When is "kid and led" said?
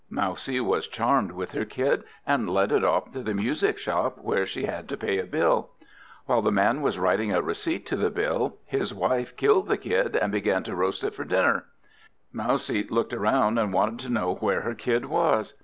1.63-2.71